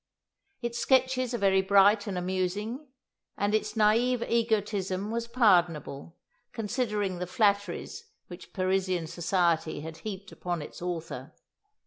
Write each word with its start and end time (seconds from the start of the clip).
Its 0.63 0.79
sketches 0.79 1.31
are 1.31 1.37
very 1.37 1.61
bright 1.61 2.07
and 2.07 2.17
amusing, 2.17 2.87
and 3.37 3.53
its 3.53 3.73
naïve 3.75 4.27
egotism 4.27 5.11
was 5.11 5.27
pardonable, 5.27 6.17
considering 6.53 7.19
the 7.19 7.27
flatteries 7.27 8.05
which 8.25 8.51
Parisian 8.51 9.05
society 9.05 9.81
had 9.81 9.97
heaped 9.97 10.31
upon 10.31 10.63
its 10.63 10.81
author. 10.81 11.35